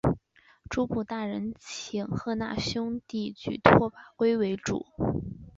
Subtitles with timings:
[0.67, 4.83] 诸部大人请贺讷兄弟举拓跋圭为主。